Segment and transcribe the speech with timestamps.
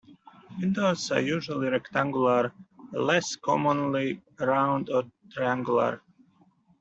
[0.59, 2.51] Windows are usually rectangular,
[2.91, 6.01] less commonly round or triangular.